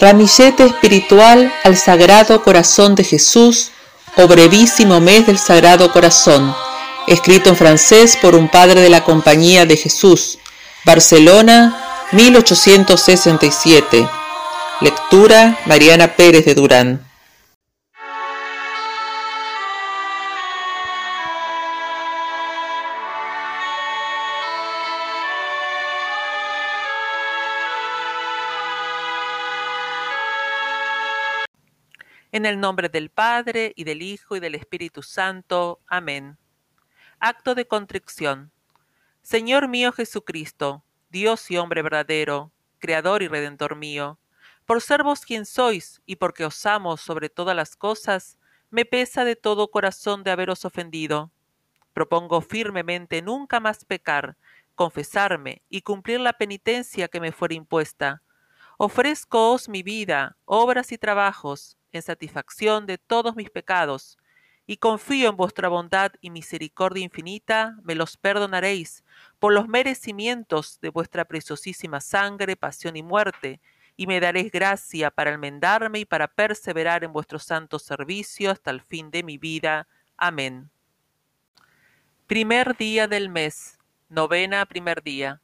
Ramillete 0.00 0.64
espiritual 0.64 1.52
al 1.62 1.76
Sagrado 1.76 2.42
Corazón 2.42 2.94
de 2.94 3.04
Jesús 3.04 3.70
o 4.16 4.26
brevísimo 4.26 4.98
mes 4.98 5.26
del 5.26 5.36
Sagrado 5.36 5.92
Corazón, 5.92 6.56
escrito 7.06 7.50
en 7.50 7.56
francés 7.56 8.16
por 8.16 8.34
un 8.34 8.48
padre 8.48 8.80
de 8.80 8.88
la 8.88 9.04
Compañía 9.04 9.66
de 9.66 9.76
Jesús, 9.76 10.38
Barcelona, 10.86 12.08
1867. 12.12 14.08
Lectura 14.80 15.58
Mariana 15.66 16.16
Pérez 16.16 16.46
de 16.46 16.54
Durán. 16.54 17.09
En 32.32 32.46
el 32.46 32.60
nombre 32.60 32.88
del 32.88 33.10
Padre, 33.10 33.72
y 33.74 33.82
del 33.82 34.02
Hijo, 34.02 34.36
y 34.36 34.40
del 34.40 34.54
Espíritu 34.54 35.02
Santo. 35.02 35.80
Amén. 35.88 36.38
Acto 37.18 37.56
de 37.56 37.66
contrición. 37.66 38.52
Señor 39.20 39.66
mío 39.66 39.90
Jesucristo, 39.90 40.84
Dios 41.08 41.50
y 41.50 41.56
hombre 41.56 41.82
verdadero, 41.82 42.52
Creador 42.78 43.24
y 43.24 43.28
Redentor 43.28 43.74
mío, 43.74 44.20
por 44.64 44.80
ser 44.80 45.02
vos 45.02 45.22
quien 45.22 45.44
sois, 45.44 46.02
y 46.06 46.16
porque 46.16 46.44
os 46.44 46.64
amo 46.66 46.96
sobre 46.96 47.30
todas 47.30 47.56
las 47.56 47.74
cosas, 47.74 48.38
me 48.70 48.84
pesa 48.84 49.24
de 49.24 49.34
todo 49.34 49.72
corazón 49.72 50.22
de 50.22 50.30
haberos 50.30 50.64
ofendido. 50.64 51.32
Propongo 51.92 52.42
firmemente 52.42 53.22
nunca 53.22 53.58
más 53.58 53.84
pecar, 53.84 54.36
confesarme 54.76 55.62
y 55.68 55.82
cumplir 55.82 56.20
la 56.20 56.34
penitencia 56.34 57.08
que 57.08 57.20
me 57.20 57.32
fuera 57.32 57.54
impuesta. 57.54 58.22
Ofrezcoos 58.78 59.68
mi 59.68 59.82
vida, 59.82 60.36
obras 60.44 60.92
y 60.92 60.96
trabajos, 60.96 61.76
en 61.92 62.02
satisfacción 62.02 62.86
de 62.86 62.98
todos 62.98 63.36
mis 63.36 63.50
pecados, 63.50 64.18
y 64.66 64.76
confío 64.76 65.30
en 65.30 65.36
vuestra 65.36 65.68
bondad 65.68 66.12
y 66.20 66.30
misericordia 66.30 67.02
infinita, 67.02 67.76
me 67.82 67.96
los 67.96 68.16
perdonaréis 68.16 69.02
por 69.40 69.52
los 69.52 69.66
merecimientos 69.66 70.78
de 70.80 70.90
vuestra 70.90 71.24
preciosísima 71.24 72.00
sangre, 72.00 72.54
pasión 72.54 72.96
y 72.96 73.02
muerte, 73.02 73.60
y 73.96 74.06
me 74.06 74.20
daréis 74.20 74.52
gracia 74.52 75.10
para 75.10 75.32
enmendarme 75.32 75.98
y 75.98 76.04
para 76.04 76.28
perseverar 76.28 77.02
en 77.02 77.12
vuestro 77.12 77.38
santo 77.38 77.78
servicio 77.78 78.50
hasta 78.50 78.70
el 78.70 78.80
fin 78.80 79.10
de 79.10 79.22
mi 79.24 79.38
vida. 79.38 79.88
Amén. 80.16 80.70
Primer 82.26 82.76
día 82.76 83.08
del 83.08 83.28
mes, 83.28 83.76
novena 84.08 84.64
primer 84.66 85.02
día. 85.02 85.40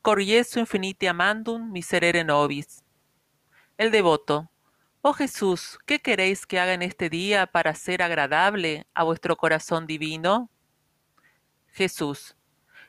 Corrieso 0.00 0.58
infinite 0.58 1.08
amandum 1.08 1.70
miserere 1.70 2.24
nobis. 2.24 2.82
El 3.76 3.90
devoto. 3.90 4.48
Oh 5.08 5.12
Jesús, 5.12 5.78
¿qué 5.86 6.00
queréis 6.00 6.46
que 6.46 6.58
haga 6.58 6.74
en 6.74 6.82
este 6.82 7.08
día 7.08 7.46
para 7.46 7.76
ser 7.76 8.02
agradable 8.02 8.88
a 8.92 9.04
vuestro 9.04 9.36
corazón 9.36 9.86
divino? 9.86 10.50
Jesús, 11.70 12.34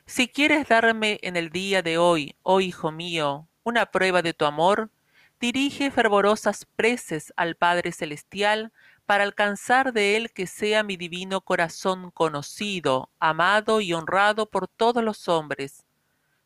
si 0.04 0.26
quieres 0.26 0.66
darme 0.66 1.20
en 1.22 1.36
el 1.36 1.50
día 1.50 1.80
de 1.80 1.96
hoy, 1.96 2.34
oh 2.42 2.60
Hijo 2.60 2.90
mío, 2.90 3.46
una 3.62 3.86
prueba 3.92 4.20
de 4.20 4.34
tu 4.34 4.46
amor, 4.46 4.90
dirige 5.38 5.92
fervorosas 5.92 6.66
preces 6.74 7.32
al 7.36 7.54
Padre 7.54 7.92
Celestial 7.92 8.72
para 9.06 9.22
alcanzar 9.22 9.92
de 9.92 10.16
Él 10.16 10.32
que 10.32 10.48
sea 10.48 10.82
mi 10.82 10.96
divino 10.96 11.42
corazón 11.42 12.10
conocido, 12.10 13.12
amado 13.20 13.80
y 13.80 13.92
honrado 13.92 14.50
por 14.50 14.66
todos 14.66 15.04
los 15.04 15.28
hombres 15.28 15.84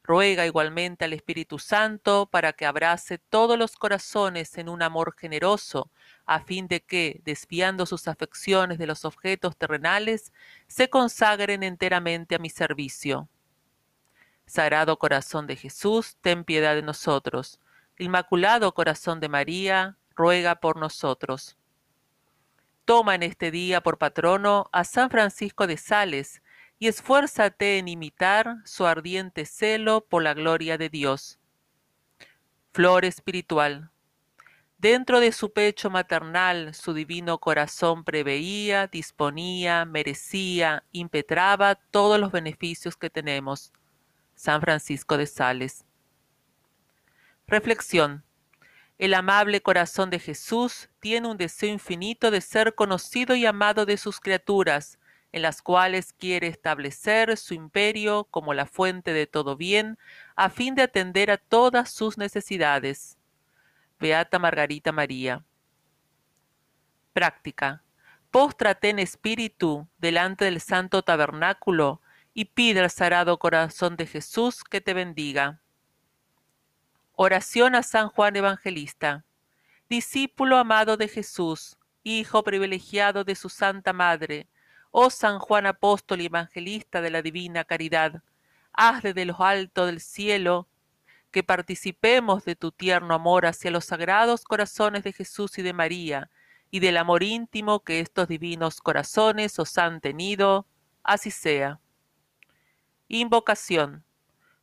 Ruega 0.04 0.46
igualmente 0.46 1.04
al 1.04 1.12
Espíritu 1.12 1.58
Santo 1.60 2.26
para 2.26 2.52
que 2.52 2.66
abrace 2.66 3.18
todos 3.18 3.56
los 3.56 3.76
corazones 3.76 4.58
en 4.58 4.68
un 4.68 4.82
amor 4.82 5.14
generoso, 5.16 5.90
a 6.26 6.40
fin 6.40 6.66
de 6.66 6.82
que, 6.82 7.20
desviando 7.24 7.86
sus 7.86 8.08
afecciones 8.08 8.78
de 8.78 8.86
los 8.86 9.04
objetos 9.04 9.56
terrenales, 9.56 10.32
se 10.66 10.90
consagren 10.90 11.62
enteramente 11.62 12.34
a 12.34 12.38
mi 12.40 12.50
servicio. 12.50 13.28
Sagrado 14.46 14.98
Corazón 14.98 15.46
de 15.46 15.56
Jesús, 15.56 16.16
ten 16.20 16.44
piedad 16.44 16.74
de 16.74 16.82
nosotros. 16.82 17.60
Inmaculado 17.98 18.74
Corazón 18.74 19.20
de 19.20 19.28
María, 19.28 19.96
ruega 20.16 20.56
por 20.56 20.76
nosotros. 20.76 21.56
Toma 22.84 23.14
en 23.14 23.22
este 23.22 23.52
día 23.52 23.80
por 23.80 23.98
patrono 23.98 24.68
a 24.72 24.82
San 24.82 25.08
Francisco 25.10 25.68
de 25.68 25.76
Sales, 25.76 26.42
y 26.82 26.88
esfuérzate 26.88 27.78
en 27.78 27.86
imitar 27.86 28.56
su 28.64 28.86
ardiente 28.86 29.46
celo 29.46 30.00
por 30.00 30.20
la 30.20 30.34
gloria 30.34 30.78
de 30.78 30.88
Dios. 30.88 31.38
Flor 32.72 33.04
espiritual. 33.04 33.92
Dentro 34.78 35.20
de 35.20 35.30
su 35.30 35.52
pecho 35.52 35.90
maternal 35.90 36.74
su 36.74 36.92
divino 36.92 37.38
corazón 37.38 38.02
preveía, 38.02 38.88
disponía, 38.88 39.84
merecía, 39.84 40.82
impetraba 40.90 41.76
todos 41.76 42.18
los 42.18 42.32
beneficios 42.32 42.96
que 42.96 43.10
tenemos. 43.10 43.72
San 44.34 44.60
Francisco 44.60 45.16
de 45.16 45.28
Sales. 45.28 45.84
Reflexión. 47.46 48.24
El 48.98 49.14
amable 49.14 49.62
corazón 49.62 50.10
de 50.10 50.18
Jesús 50.18 50.88
tiene 50.98 51.28
un 51.28 51.36
deseo 51.36 51.72
infinito 51.72 52.32
de 52.32 52.40
ser 52.40 52.74
conocido 52.74 53.36
y 53.36 53.46
amado 53.46 53.86
de 53.86 53.96
sus 53.96 54.18
criaturas, 54.18 54.98
en 55.32 55.42
las 55.42 55.62
cuales 55.62 56.12
quiere 56.12 56.46
establecer 56.46 57.36
su 57.36 57.54
imperio 57.54 58.24
como 58.24 58.52
la 58.54 58.66
fuente 58.66 59.12
de 59.12 59.26
todo 59.26 59.56
bien, 59.56 59.98
a 60.36 60.50
fin 60.50 60.74
de 60.74 60.82
atender 60.82 61.30
a 61.30 61.38
todas 61.38 61.90
sus 61.90 62.18
necesidades. 62.18 63.18
Beata 63.98 64.38
Margarita 64.38 64.92
María. 64.92 65.44
Práctica. 67.12 67.82
Póstrate 68.30 68.90
en 68.90 68.98
espíritu 68.98 69.88
delante 69.98 70.44
del 70.44 70.60
santo 70.60 71.02
tabernáculo 71.02 72.00
y 72.34 72.46
pide 72.46 72.80
al 72.80 72.90
sagrado 72.90 73.38
corazón 73.38 73.96
de 73.96 74.06
Jesús 74.06 74.64
que 74.64 74.80
te 74.80 74.94
bendiga. 74.94 75.60
Oración 77.14 77.74
a 77.74 77.82
San 77.82 78.08
Juan 78.08 78.36
Evangelista. 78.36 79.24
Discípulo 79.88 80.56
amado 80.56 80.96
de 80.96 81.08
Jesús, 81.08 81.76
hijo 82.02 82.42
privilegiado 82.42 83.24
de 83.24 83.34
su 83.34 83.48
Santa 83.50 83.92
Madre, 83.92 84.48
Oh 84.94 85.08
San 85.08 85.38
Juan 85.38 85.64
Apóstol 85.64 86.20
y 86.20 86.26
Evangelista 86.26 87.00
de 87.00 87.08
la 87.08 87.22
Divina 87.22 87.64
Caridad, 87.64 88.22
haz 88.74 89.02
de 89.02 89.24
lo 89.24 89.40
alto 89.40 89.86
del 89.86 90.00
cielo 90.00 90.68
que 91.30 91.42
participemos 91.42 92.44
de 92.44 92.56
tu 92.56 92.72
tierno 92.72 93.14
amor 93.14 93.46
hacia 93.46 93.70
los 93.70 93.86
sagrados 93.86 94.44
corazones 94.44 95.02
de 95.02 95.14
Jesús 95.14 95.56
y 95.56 95.62
de 95.62 95.72
María, 95.72 96.30
y 96.70 96.80
del 96.80 96.98
amor 96.98 97.22
íntimo 97.22 97.80
que 97.80 98.00
estos 98.00 98.28
divinos 98.28 98.82
corazones 98.82 99.58
os 99.58 99.78
han 99.78 100.02
tenido, 100.02 100.66
así 101.02 101.30
sea. 101.30 101.80
Invocación. 103.08 104.04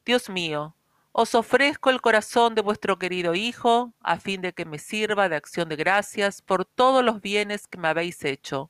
Dios 0.05 0.29
mío, 0.29 0.75
os 1.11 1.33
ofrezco 1.33 1.89
el 1.89 2.01
corazón 2.01 2.53
de 2.53 2.61
vuestro 2.61 2.99
querido 2.99 3.33
Hijo, 3.33 3.95
a 3.99 4.19
fin 4.19 4.41
de 4.41 4.53
que 4.53 4.65
me 4.65 4.77
sirva 4.77 5.27
de 5.27 5.37
acción 5.37 5.69
de 5.69 5.75
gracias 5.75 6.43
por 6.43 6.65
todos 6.65 7.03
los 7.03 7.19
bienes 7.19 7.65
que 7.65 7.79
me 7.79 7.87
habéis 7.87 8.23
hecho 8.23 8.69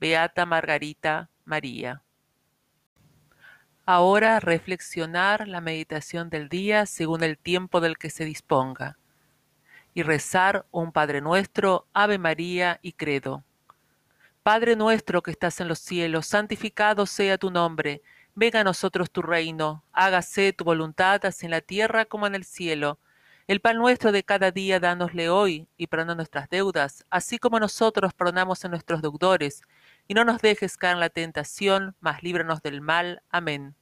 Beata 0.00 0.46
Margarita 0.46 1.28
María. 1.44 2.02
Ahora 3.84 4.38
reflexionar 4.38 5.48
la 5.48 5.60
meditación 5.60 6.30
del 6.30 6.48
día 6.48 6.86
según 6.86 7.24
el 7.24 7.36
tiempo 7.36 7.80
del 7.80 7.98
que 7.98 8.10
se 8.10 8.24
disponga 8.24 8.96
y 9.94 10.04
rezar 10.04 10.66
un 10.70 10.92
Padre 10.92 11.20
nuestro, 11.20 11.88
Ave 11.92 12.18
María 12.18 12.78
y 12.82 12.92
Credo. 12.92 13.42
Padre 14.44 14.76
nuestro 14.76 15.22
que 15.22 15.32
estás 15.32 15.60
en 15.60 15.66
los 15.66 15.80
cielos, 15.80 16.26
santificado 16.26 17.04
sea 17.04 17.36
tu 17.36 17.50
nombre, 17.50 18.02
venga 18.36 18.60
a 18.60 18.64
nosotros 18.64 19.10
tu 19.10 19.22
reino, 19.22 19.82
hágase 19.92 20.52
tu 20.52 20.62
voluntad 20.62 21.24
así 21.26 21.46
en 21.46 21.50
la 21.50 21.60
tierra 21.60 22.04
como 22.04 22.28
en 22.28 22.36
el 22.36 22.44
cielo. 22.44 23.00
El 23.48 23.60
pan 23.60 23.78
nuestro 23.78 24.12
de 24.12 24.22
cada 24.22 24.50
día 24.50 24.78
dánosle 24.78 25.30
hoy 25.30 25.66
y 25.76 25.86
perdona 25.86 26.14
nuestras 26.14 26.48
deudas, 26.50 27.06
así 27.08 27.38
como 27.38 27.58
nosotros 27.58 28.12
perdonamos 28.12 28.64
a 28.64 28.68
nuestros 28.68 29.02
deudores 29.02 29.62
y 30.08 30.14
no 30.14 30.24
nos 30.24 30.40
dejes 30.40 30.76
caer 30.76 30.94
en 30.94 31.00
la 31.00 31.10
tentación, 31.10 31.94
mas 32.00 32.22
líbranos 32.22 32.62
del 32.62 32.80
mal. 32.80 33.22
Amén. 33.30 33.76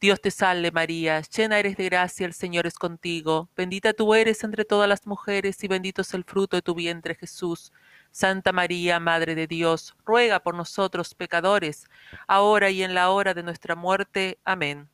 Dios 0.00 0.20
te 0.20 0.32
salve 0.32 0.72
María, 0.72 1.20
llena 1.20 1.60
eres 1.60 1.76
de 1.76 1.84
gracia, 1.84 2.26
el 2.26 2.32
Señor 2.32 2.66
es 2.66 2.74
contigo, 2.74 3.48
bendita 3.56 3.92
tú 3.92 4.14
eres 4.14 4.42
entre 4.42 4.64
todas 4.64 4.88
las 4.88 5.06
mujeres 5.06 5.62
y 5.62 5.68
bendito 5.68 6.02
es 6.02 6.12
el 6.14 6.24
fruto 6.24 6.56
de 6.56 6.62
tu 6.62 6.74
vientre 6.74 7.14
Jesús. 7.14 7.72
Santa 8.10 8.50
María, 8.50 8.98
Madre 8.98 9.36
de 9.36 9.46
Dios, 9.46 9.94
ruega 10.04 10.40
por 10.40 10.56
nosotros 10.56 11.14
pecadores, 11.14 11.86
ahora 12.26 12.70
y 12.70 12.82
en 12.82 12.94
la 12.94 13.10
hora 13.10 13.32
de 13.32 13.44
nuestra 13.44 13.76
muerte. 13.76 14.40
Amén. 14.44 14.88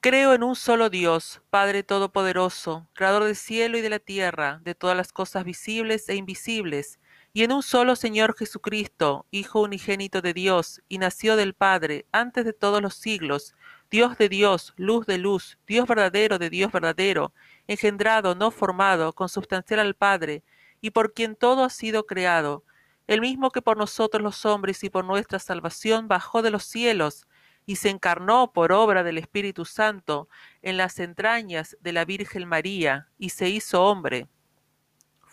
Creo 0.00 0.34
en 0.34 0.42
un 0.42 0.56
solo 0.56 0.90
Dios, 0.90 1.40
Padre 1.50 1.82
Todopoderoso, 1.82 2.88
Creador 2.92 3.24
del 3.24 3.36
cielo 3.36 3.78
y 3.78 3.82
de 3.82 3.90
la 3.90 3.98
tierra, 3.98 4.60
de 4.64 4.74
todas 4.74 4.96
las 4.96 5.12
cosas 5.12 5.44
visibles 5.44 6.08
e 6.08 6.16
invisibles, 6.16 6.98
y 7.38 7.44
en 7.44 7.52
un 7.52 7.62
solo 7.62 7.94
Señor 7.94 8.34
Jesucristo, 8.36 9.24
Hijo 9.30 9.60
unigénito 9.60 10.20
de 10.22 10.34
Dios, 10.34 10.82
y 10.88 10.98
nació 10.98 11.36
del 11.36 11.54
Padre 11.54 12.04
antes 12.10 12.44
de 12.44 12.52
todos 12.52 12.82
los 12.82 12.94
siglos, 12.94 13.54
Dios 13.92 14.18
de 14.18 14.28
Dios, 14.28 14.74
luz 14.76 15.06
de 15.06 15.18
luz, 15.18 15.56
Dios 15.64 15.86
verdadero 15.86 16.40
de 16.40 16.50
Dios 16.50 16.72
verdadero, 16.72 17.32
engendrado, 17.68 18.34
no 18.34 18.50
formado, 18.50 19.12
consubstancial 19.12 19.78
al 19.78 19.94
Padre, 19.94 20.42
y 20.80 20.90
por 20.90 21.14
quien 21.14 21.36
todo 21.36 21.62
ha 21.62 21.70
sido 21.70 22.06
creado, 22.06 22.64
el 23.06 23.20
mismo 23.20 23.52
que 23.52 23.62
por 23.62 23.76
nosotros 23.76 24.20
los 24.20 24.44
hombres 24.44 24.82
y 24.82 24.90
por 24.90 25.04
nuestra 25.04 25.38
salvación 25.38 26.08
bajó 26.08 26.42
de 26.42 26.50
los 26.50 26.64
cielos, 26.64 27.28
y 27.66 27.76
se 27.76 27.90
encarnó 27.90 28.52
por 28.52 28.72
obra 28.72 29.04
del 29.04 29.16
Espíritu 29.16 29.64
Santo 29.64 30.28
en 30.60 30.76
las 30.76 30.98
entrañas 30.98 31.76
de 31.82 31.92
la 31.92 32.04
Virgen 32.04 32.48
María, 32.48 33.06
y 33.16 33.28
se 33.28 33.48
hizo 33.48 33.84
hombre 33.84 34.26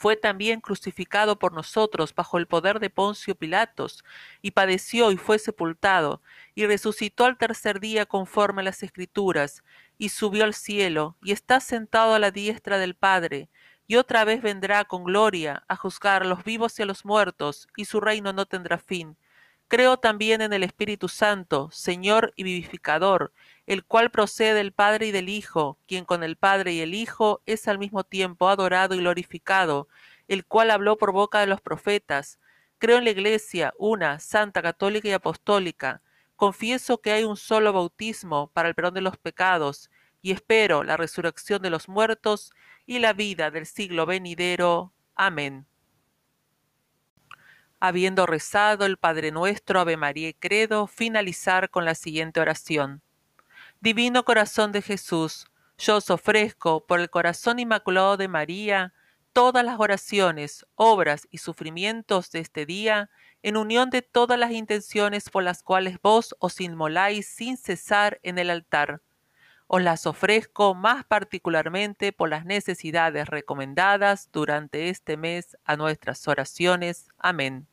fue 0.06 0.16
también 0.16 0.62
crucificado 0.62 1.40
por 1.40 1.52
nosotros 1.52 2.14
bajo 2.14 2.38
el 2.38 2.46
poder 2.46 2.80
de 2.80 2.92
Poncio 2.92 3.34
Pilatos, 3.34 4.04
y 4.44 4.52
padeció 4.52 5.12
y 5.12 5.18
fue 5.18 5.40
sepultado, 5.40 6.22
y 6.54 6.68
resucitó 6.68 7.26
al 7.26 7.40
tercer 7.40 7.80
día 7.80 8.06
conforme 8.06 8.62
a 8.62 8.66
las 8.66 8.84
Escrituras, 8.84 9.64
y 9.98 10.10
subió 10.10 10.44
al 10.44 10.54
cielo, 10.54 11.18
y 11.24 11.32
está 11.32 11.60
sentado 11.60 12.14
a 12.14 12.20
la 12.20 12.30
diestra 12.30 12.78
del 12.78 12.94
Padre, 12.94 13.50
y 13.88 13.96
otra 13.96 14.26
vez 14.26 14.44
vendrá 14.44 14.86
con 14.86 15.06
gloria 15.06 15.64
a 15.68 15.76
juzgar 15.76 16.22
a 16.22 16.26
los 16.28 16.44
vivos 16.44 16.78
y 16.78 16.84
a 16.84 16.86
los 16.86 17.04
muertos, 17.04 17.68
y 17.76 17.86
su 17.86 18.00
reino 18.00 18.32
no 18.32 18.46
tendrá 18.46 18.78
fin. 18.78 19.18
Creo 19.68 19.98
también 19.98 20.42
en 20.42 20.54
el 20.54 20.62
Espíritu 20.64 21.08
Santo, 21.08 21.70
Señor 21.72 22.34
y 22.36 22.44
vivificador, 22.44 23.34
el 23.66 23.84
cual 23.84 24.12
procede 24.12 24.54
del 24.54 24.72
Padre 24.72 25.08
y 25.08 25.12
del 25.12 25.28
Hijo, 25.28 25.80
quien 25.88 26.06
con 26.06 26.24
el 26.24 26.36
Padre 26.36 26.74
y 26.74 26.82
el 26.82 26.94
Hijo 26.94 27.42
es 27.48 27.68
al 27.68 27.80
mismo 27.80 28.04
tiempo 28.04 28.48
adorado 28.48 28.94
y 28.94 29.00
glorificado, 29.00 29.88
el 30.28 30.46
cual 30.46 30.70
habló 30.70 30.98
por 30.98 31.12
boca 31.12 31.40
de 31.40 31.48
los 31.48 31.62
profetas. 31.62 32.40
Creo 32.78 33.00
en 33.00 33.06
la 33.06 33.10
Iglesia, 33.10 33.74
una, 33.80 34.20
santa, 34.20 34.62
católica 34.62 35.08
y 35.08 35.14
apostólica. 35.14 36.04
Confieso 36.36 37.02
que 37.02 37.12
hay 37.12 37.24
un 37.24 37.38
solo 37.38 37.74
bautismo 37.74 38.52
para 38.54 38.70
el 38.70 38.76
perdón 38.76 38.94
de 38.96 39.02
los 39.02 39.18
pecados, 39.18 39.90
y 40.22 40.32
espero 40.32 40.84
la 40.84 40.98
resurrección 40.98 41.62
de 41.62 41.70
los 41.72 41.88
muertos 41.88 42.52
y 42.86 43.00
la 43.00 43.14
vida 43.14 43.50
del 43.50 43.66
siglo 43.66 44.06
venidero. 44.06 44.94
Amén. 45.16 45.66
Habiendo 47.88 48.26
rezado 48.26 48.88
el 48.88 48.98
Padre 48.98 49.30
Nuestro, 49.32 49.80
Ave 49.80 49.96
María 49.96 50.34
Credo, 50.34 50.88
finalizar 50.88 51.70
con 51.70 51.86
la 51.86 51.94
siguiente 51.94 52.40
oración. 52.40 53.04
Divino 53.80 54.26
Corazón 54.26 54.72
de 54.72 54.82
Jesús, 54.82 55.46
yo 55.78 55.98
os 55.98 56.10
ofrezco 56.10 56.88
por 56.88 57.00
el 57.00 57.12
corazón 57.12 57.60
inmaculado 57.60 58.18
de 58.18 58.28
María 58.28 58.96
todas 59.34 59.64
las 59.64 59.80
oraciones, 59.80 60.66
obras 60.74 61.28
y 61.30 61.38
sufrimientos 61.38 62.32
de 62.32 62.40
este 62.40 62.66
día, 62.66 63.12
en 63.44 63.56
unión 63.56 63.92
de 63.92 64.02
todas 64.02 64.40
las 64.40 64.50
intenciones 64.50 65.30
por 65.30 65.44
las 65.44 65.62
cuales 65.62 66.00
vos 66.02 66.36
os 66.40 66.60
inmoláis 66.62 67.28
sin 67.28 67.56
cesar 67.56 68.20
en 68.24 68.40
el 68.40 68.50
altar. 68.50 69.04
Os 69.68 69.84
las 69.84 70.08
ofrezco 70.08 70.74
más 70.74 71.06
particularmente 71.06 72.14
por 72.14 72.30
las 72.30 72.46
necesidades 72.46 73.28
recomendadas 73.28 74.32
durante 74.32 74.90
este 74.90 75.18
mes 75.18 75.56
a 75.66 75.76
nuestras 75.76 76.28
oraciones. 76.28 77.10
Amén. 77.20 77.68